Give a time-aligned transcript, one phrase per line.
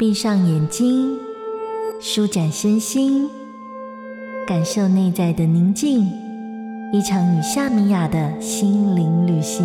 [0.00, 1.18] 闭上眼睛，
[2.00, 3.28] 舒展身心，
[4.46, 6.10] 感受内在的宁静。
[6.90, 9.62] 一场与夏米雅的心灵旅行。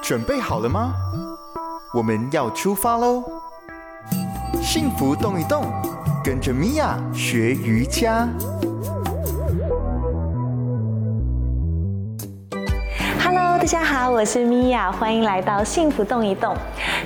[0.00, 0.94] 准备好了吗？
[1.92, 3.22] 我们要出发喽！
[4.62, 5.66] 幸福动一动，
[6.24, 8.26] 跟着米娅学瑜伽。
[13.60, 16.56] 大家好，我是米娅，欢迎来到幸福动一动。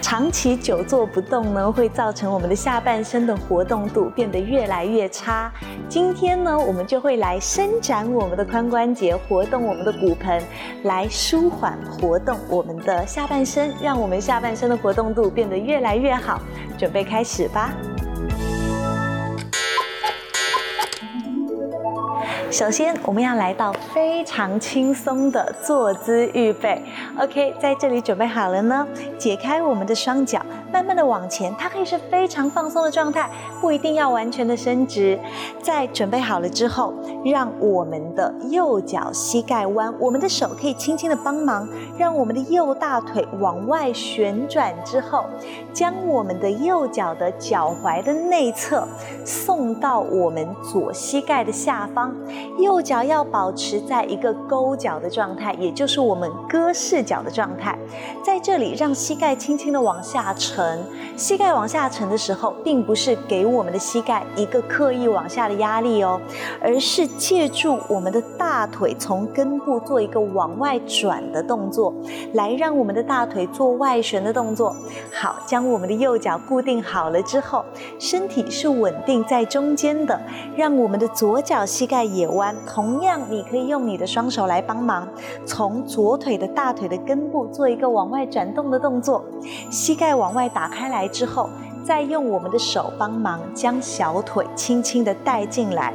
[0.01, 5.53] 长期久坐不动呢，会造成我们的下半身的活动度变得越来越差。
[5.89, 10.41] 今天呢，我们就会来伸展我们的髋关节，活动我们的骨盆，
[10.85, 16.41] 来舒缓活动我们的下半身，让我们下半身的活动度变得越来越好。
[16.79, 17.73] 准备开始吧。
[22.55, 26.81] 首先，我们要来到非常轻松的坐姿预备。
[27.19, 28.87] OK，在这里准备好了呢，
[29.19, 30.41] 解开我们的双脚。
[30.75, 35.17] 慢慢的往前，它可以是非常放松的状态，不一定要完全的伸直。
[35.63, 36.93] 在准备好了之后，
[37.25, 45.27] 让我们的右脚膝盖弯，我们的手可以轻轻的帮忙，让我们的右大腿往外旋转之后，
[45.73, 48.85] 将我们的右脚的脚踝的内侧
[49.25, 52.13] 送到我们左膝盖的下方，
[52.59, 57.79] 右脚要保持在一个勾脚的状态，也就是我们鸽式脚的状态。
[58.25, 60.64] 在这里，让膝盖轻轻的往下沉。
[61.17, 66.21] 膝盖往下沉的时候，并不是给我们的膝盖一个刻意往下的压力哦，
[66.61, 71.93] 而是借助我们的大腿从根部做一个往外转的动作，
[72.35, 74.75] 来让我们的大腿做外旋的动作。
[75.13, 77.65] 好，将我们的右脚固定好了之后，
[77.99, 80.21] 身体是稳定在中间的，
[80.57, 82.55] 让我们的左脚膝盖也弯。
[82.67, 85.09] 同样，你可以用你的双手来帮忙，
[85.45, 89.25] 从左腿的大腿的根部做一个往外转动的动作，
[89.71, 90.51] 膝盖往外。
[90.55, 91.51] 打开来之后，
[91.85, 95.93] 再用我们的手帮忙将小腿轻轻的带进来，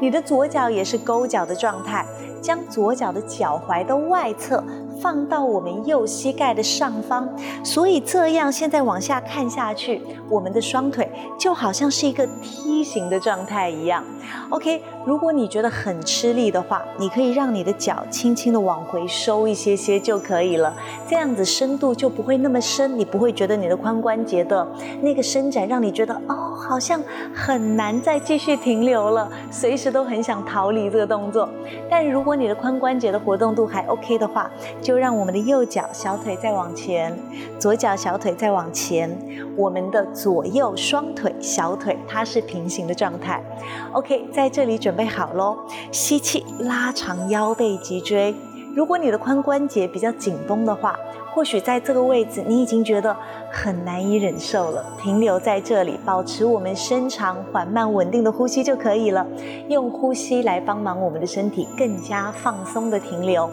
[0.00, 2.06] 你的左脚也是勾脚的状态，
[2.42, 4.62] 将左脚的脚踝的外侧。
[5.00, 7.28] 放到我们右膝盖的上方，
[7.64, 14.04] 所以这样现在往下看下去，我们的双腿就好像是一个梯形的状态一样。
[14.50, 20.72] OK，如果你觉得很吃力的话，你可以让你的脚轻轻的往回收一些些就可以了，
[21.08, 24.64] 这样子深度就不会那么深，你不会觉得你的髋关节的
[25.00, 27.02] 那个伸展让你觉得哦，好像
[27.34, 31.48] 很难再继续停留了，随时都很想逃离这个动作。
[31.90, 34.50] 但如果如果你的髋关节的活动度还 OK 的话，
[34.80, 37.14] 就让我们的右脚小腿再往前，
[37.58, 39.14] 左脚小腿再往前，
[39.54, 43.44] 我们的左右双腿小腿它是平行的状态。
[43.92, 45.58] OK，在这里准备好喽，
[45.90, 48.34] 吸气，拉长腰背脊椎。
[48.74, 50.98] 如果你的髋关节比较紧绷的话。
[51.34, 53.16] 或许在这个位置，你已经觉得
[53.50, 54.84] 很难以忍受了。
[55.00, 59.26] 停留在这里，保持我们伸长、缓慢、稳定的呼吸就可以了。
[59.68, 63.48] 用呼吸来帮忙我们的身体更加放松的停留。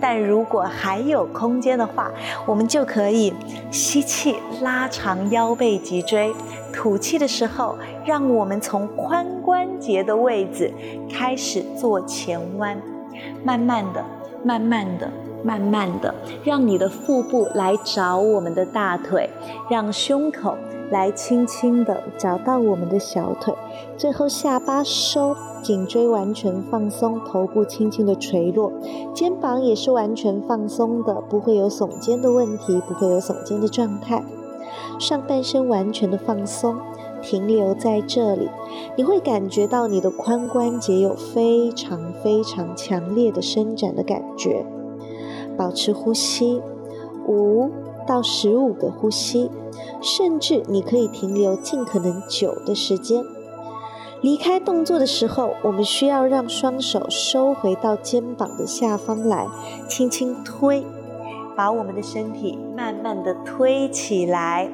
[0.00, 2.08] 但如果还有空间的话，
[2.46, 3.34] 我们就可以
[3.72, 6.32] 吸气，拉长腰背脊椎；
[6.72, 10.72] 吐气的时候，让我们从髋关节的位置
[11.10, 12.80] 开始做前弯，
[13.42, 14.04] 慢慢的，
[14.44, 15.10] 慢慢的。
[15.46, 19.28] 慢慢的，让你的腹部来找我们的大腿，
[19.68, 20.56] 让胸口
[20.90, 23.52] 来轻轻的找到我们的小腿，
[23.98, 28.72] 最后下巴收，颈椎完全放松，头部轻轻的垂落，
[29.12, 34.24] 肩膀也是完全放松的，不会有耸肩的问题，不会有耸肩的状态，
[34.98, 36.76] 上半身完全的放松，
[37.24, 38.50] 停留在这里，
[38.96, 44.66] 你会感觉到你的髋关节有非常非常强烈的伸展的感觉。
[45.56, 46.60] 保持呼吸，
[47.26, 47.70] 五
[48.06, 49.50] 到十五个呼吸，
[50.02, 53.24] 甚至你可以停留尽可能久的时间。
[54.20, 59.46] 离开动作的时候，我们需要让双手收回到肩膀的下方来，
[59.88, 60.84] 轻轻推，
[61.54, 64.70] 把我们的身体慢慢的推起来。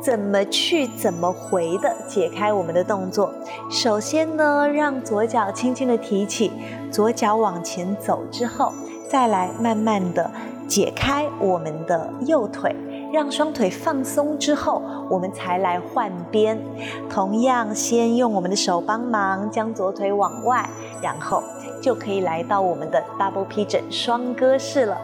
[0.00, 3.32] 怎么去，怎么回的解开我们的动作。
[3.70, 6.52] 首先呢，让左脚轻轻的提起，
[6.90, 8.72] 左脚往前走之后。
[9.08, 10.30] 再来慢慢的
[10.66, 12.76] 解开我们的右腿，
[13.10, 16.62] 让双腿放松之后，我们才来换边。
[17.08, 20.68] 同样，先用我们的手帮忙将左腿往外，
[21.00, 21.42] 然后
[21.80, 24.98] 就可以来到我们的 double p 整双鸽式了。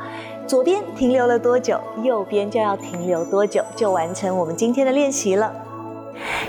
[0.47, 5.53] 左边停留了多久，右边就要停留多久，就完成我们今天的练习了。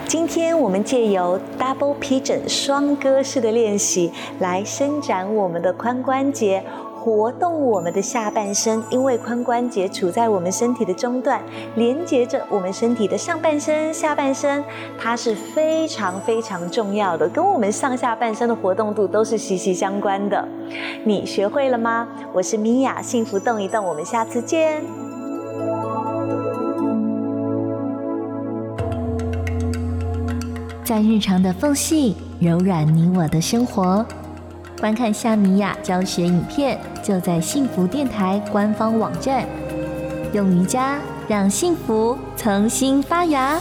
[0.05, 6.63] 今天我们借由 double pigeon 双鸽式的练习，来伸展我们的髋关节。
[7.05, 11.39] 活动我们的下半身，因为髋关节处在我们身体的中段，
[11.75, 14.63] 连接着我们身体的上半身、下半身，
[14.97, 20.47] 它是非常非常重要的，跟我们上下半身的活动度都是息息相关的。
[21.03, 22.07] 你学会了吗？
[22.33, 24.81] 我是米娅，幸福动一动，我们下次见。
[30.83, 34.03] 在日常的缝隙柔软你我的生活。
[34.85, 39.43] 观看夏米雅教学影片，就在幸福电台官方网站。
[40.31, 43.59] 用瑜伽让幸福重新发芽。